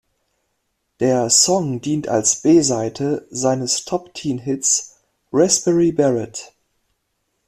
[0.99, 4.95] Der Song dient als B-Seite seines Top-Ten-Hits
[5.31, 6.53] "Raspberry Beret".